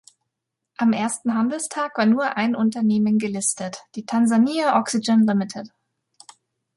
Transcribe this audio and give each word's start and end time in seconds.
Am 0.77 0.93
ersten 0.93 1.35
Handelstag 1.35 1.95
war 1.95 2.07
nur 2.07 2.35
ein 2.35 2.55
Unternehmen 2.55 3.19
gelistet, 3.19 3.83
die 3.93 4.03
"Tanzania 4.03 4.75
Oxygen 4.79 5.29
Ltd. 5.29 5.69